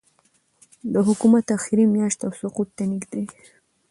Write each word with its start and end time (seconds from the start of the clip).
د 0.93 0.95
حکومت 1.07 1.45
آخري 1.57 1.85
میاشت 1.95 2.19
او 2.27 2.31
سقوط 2.41 2.69
ته 2.77 2.83
نږدې 2.91 3.23